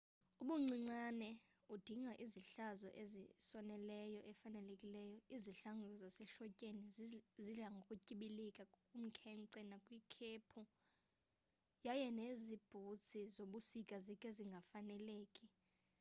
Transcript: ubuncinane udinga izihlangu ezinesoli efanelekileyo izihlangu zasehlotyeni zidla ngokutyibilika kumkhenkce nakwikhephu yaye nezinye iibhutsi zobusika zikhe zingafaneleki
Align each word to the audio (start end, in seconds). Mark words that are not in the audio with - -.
ubuncinane 0.41 1.29
udinga 1.73 2.13
izihlangu 2.25 2.87
ezinesoli 3.01 4.17
efanelekileyo 4.31 5.17
izihlangu 5.35 5.87
zasehlotyeni 6.01 6.83
zidla 7.43 7.67
ngokutyibilika 7.73 8.63
kumkhenkce 8.89 9.59
nakwikhephu 9.69 10.61
yaye 11.85 12.07
nezinye 12.17 12.55
iibhutsi 12.57 13.19
zobusika 13.35 13.95
zikhe 14.05 14.29
zingafaneleki 14.37 15.45